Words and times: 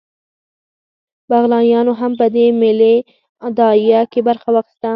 بغلانیانو 1.29 1.93
هم 2.01 2.11
په 2.19 2.25
دې 2.35 2.45
ملي 2.61 2.95
داعیه 3.57 4.01
کې 4.11 4.19
برخه 4.27 4.49
واخیسته 4.53 4.89